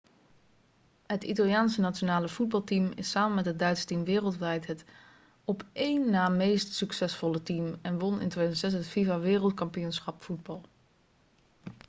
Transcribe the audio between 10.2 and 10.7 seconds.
voetbal